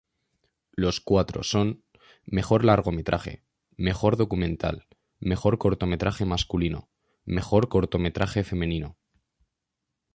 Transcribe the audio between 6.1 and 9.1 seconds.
masculino, Mejor cortometraje femenino.